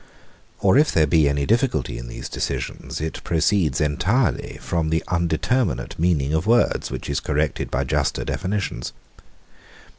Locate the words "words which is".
6.47-7.19